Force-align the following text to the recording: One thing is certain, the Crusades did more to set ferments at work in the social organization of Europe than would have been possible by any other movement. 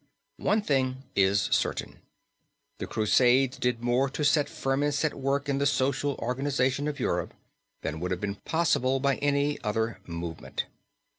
One 0.39 0.63
thing 0.63 1.03
is 1.15 1.43
certain, 1.51 1.99
the 2.79 2.87
Crusades 2.87 3.57
did 3.59 3.83
more 3.83 4.09
to 4.09 4.25
set 4.25 4.49
ferments 4.49 5.05
at 5.05 5.13
work 5.13 5.47
in 5.47 5.59
the 5.59 5.67
social 5.67 6.15
organization 6.15 6.87
of 6.87 6.99
Europe 6.99 7.35
than 7.83 7.99
would 7.99 8.09
have 8.09 8.19
been 8.21 8.37
possible 8.37 8.99
by 8.99 9.17
any 9.17 9.61
other 9.63 9.99
movement. 10.07 10.65